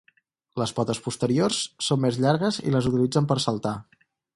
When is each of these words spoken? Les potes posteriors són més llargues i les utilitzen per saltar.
Les 0.61 0.73
potes 0.79 1.01
posteriors 1.09 1.61
són 1.91 2.03
més 2.07 2.21
llargues 2.25 2.61
i 2.67 2.77
les 2.77 2.93
utilitzen 2.95 3.33
per 3.35 3.43
saltar. 3.49 3.81